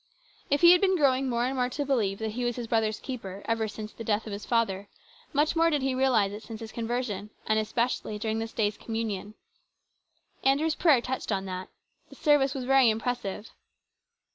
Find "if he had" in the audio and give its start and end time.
0.49-0.81